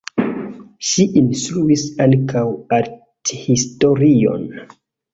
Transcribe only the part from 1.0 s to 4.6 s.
instruis ankaŭ arthistorion.